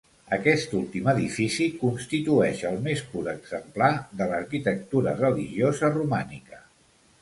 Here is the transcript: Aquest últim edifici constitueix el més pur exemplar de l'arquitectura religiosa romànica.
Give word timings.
Aquest 0.35 0.71
últim 0.79 1.09
edifici 1.13 1.67
constitueix 1.83 2.65
el 2.71 2.81
més 2.89 3.05
pur 3.13 3.25
exemplar 3.37 3.93
de 4.23 4.33
l'arquitectura 4.35 5.19
religiosa 5.25 5.97
romànica. 6.01 6.69